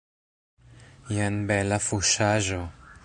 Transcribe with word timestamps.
Jen 1.17 1.37
bela 1.51 1.79
fuŝaĵo! 1.89 2.63